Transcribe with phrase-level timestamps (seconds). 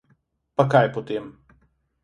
[0.61, 1.31] Pa kaj potem.